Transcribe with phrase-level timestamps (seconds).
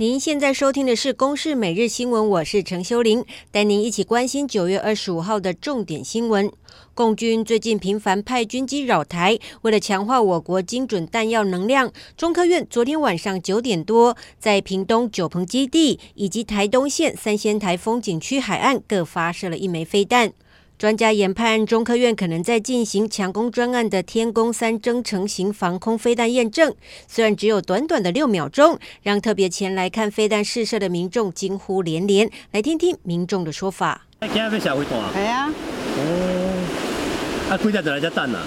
[0.00, 6.50] 您现在收听的是《公视每日新闻》，我是陈修玲，带您一起关心九月二十五号的重点新闻。
[6.94, 20.32] 共军最近频繁派军机扰台，为了强化我国精准弹药能量，中科院昨天晚上九点多，在屏东九鹏基地以及台东县三仙台风景区海岸各发射了一枚飞弹。
[20.80, 26.74] 专家研判，中科院可能在进行强攻专案的天宫三增程型防空飞弹验证。
[27.06, 32.30] 虽然只有短短的六秒钟，让特别前来看飞弹试射的民众惊呼连连。
[32.52, 34.06] 来听听民众的说法。
[34.22, 35.10] 今天要小飞弹啊？
[35.12, 35.52] 系啊。
[35.98, 37.50] 哦。
[37.50, 38.40] 啊，几只就来只弹啊？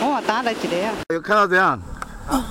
[0.00, 0.94] 我话打来几个啊？
[1.12, 1.78] 有看到怎样？
[2.26, 2.46] 啊，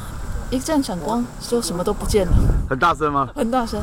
[0.52, 2.34] 一阵闪光，就什么都不见了。
[2.70, 3.28] 很大声吗？
[3.36, 3.82] 很大声。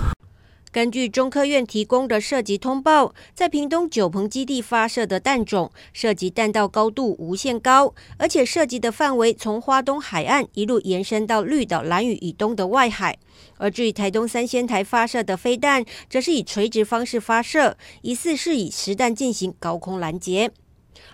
[0.73, 13.18] 根据中科院提供的涉及通报，在屏东九鹏基地发射的弹种涉及弹道高度无限高，而且涉及的范围从花东海岸一路延伸到绿岛兰屿以东的外海。
[13.57, 20.52] 而至于台东三仙台发射的飞弹，则是以垂直方式发射，疑似是以实弹进行高空拦截。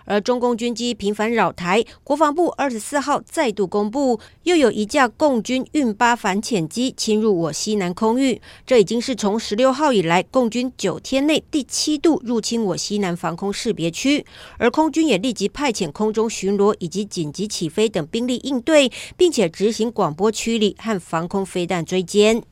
[0.04, 14.24] 而中共军机频繁扰台，国防部二十四号再度公布，又有一架共军运八反潜机侵入我西南空域，这已经是从十六号以来共军九天内第七度入侵我西南防空识别区，
[14.58, 22.42] 而空军也立即派遣空中巡逻以及紧急起飞等兵力应对，并且执行广播驱离和防空飞弹追歼。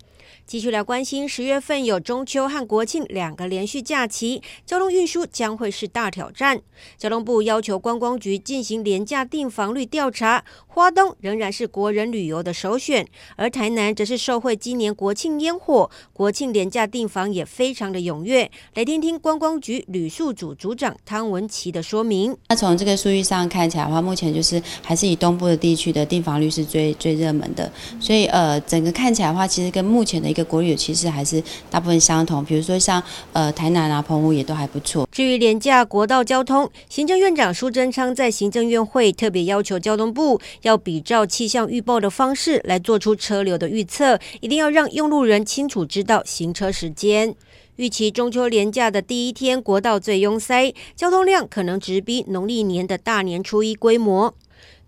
[0.46, 6.60] 继续来关心，十月份有中秋和国庆两个连续假期，交通运输将会是大挑战。
[6.98, 18.50] 交通部要求观光局进行廉价订房率调查，花东仍然是国人旅游的首选，而台南则是受惠今年国庆烟火，国庆廉价订房也非常的踊跃。
[18.74, 22.36] 来听听观光局旅宿组组长汤文琪的说明。
[22.50, 30.33] 那从这个数据上看起来的话，目前就是还是以东部的地区的订房率是最最热门的，所以呃，整个看起来的话，其实跟目前的。
[30.34, 31.40] 一个国旅其实还是
[31.70, 33.00] 大部分相同，比如说像
[33.32, 35.08] 呃台南啊、澎湖也都还不错。
[35.12, 47.36] 至于廉价国道交通，行政院长苏贞昌在行政院会特别要求交通部要比照气象预报的方式来做出车流的预测，一定要让用路人清楚知道行车时间。
[47.76, 54.34] 预期中秋连假的第一天，国道最拥塞，交通量可能直逼农历年的大年初一规模。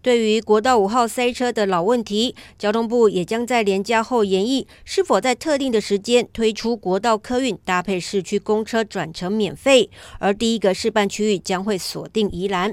[0.07, 9.91] 对于国道五号塞车的老问题，交通部也将在连假后研议是否在特定的时间推出国道客运搭配市区公车转乘免费，
[10.21, 12.73] 而第一个试办区域将会锁定宜兰。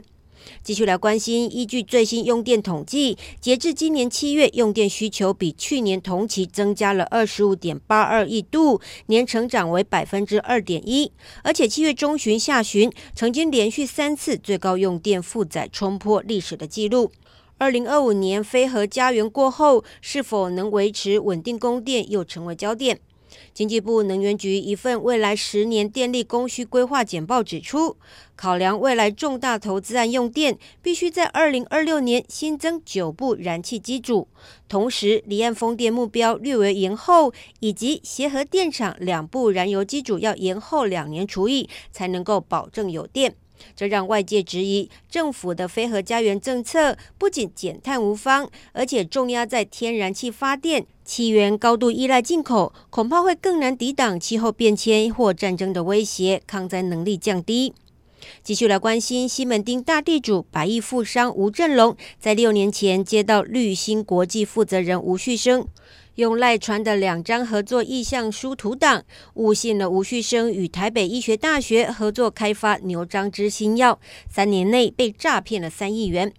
[0.61, 11.11] 继续来关心，依据最新用电统计，截至今年七月，用电需求比去年同期增加了二十五点八二亿度，年成长为百分之二点一。
[11.44, 17.09] 而且七月中旬、下旬曾经连续三次最高用电负载冲破历史的记录。
[17.58, 23.00] 二零二五年非核家园过后，是否能维持稳定供电，又成为焦点。
[23.53, 27.97] 经济部能源局一份未来十年电力供需规划简报指出，
[28.36, 34.28] 考量未来重大投资案用电，必须在二零二六年新增九部燃气机组，
[34.68, 43.36] 同时离岸风电目标略为延后，以及协和电厂两部燃油机组要延后两年除役，才能够保证有电。
[43.75, 57.74] 这让外界质疑，政府的非核家园政策不仅减碳无方，而且重压在天然气发电，气源高度依赖进口，恐怕会更难抵挡气候变迁或战争的威胁，抗灾能力降低。
[58.41, 65.68] 继续来关心西门町大地主百亿富商吴振龙，在六年前接到绿星国际负责人吴旭升。
[66.16, 69.03] 用赖传的两张合作意向书图档，
[69.34, 76.31] 误信了吴旭升与台北医学大学合作开发牛樟芝新药，三年内被诈骗了三亿元。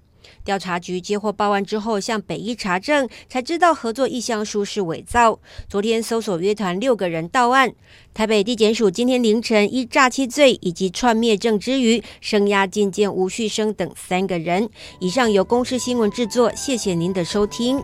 [0.43, 5.39] 调查局接获报案之后，向北医查证，才知道合作意向书是伪造。
[5.69, 7.73] 昨天搜索约谈六个人到案，
[8.15, 14.69] 台北地检署今天凌晨依诈欺罪以及串灭证之余，声押禁见吴旭升等三个人。
[15.00, 17.82] 以上由公视新闻制作，谢谢您的收听。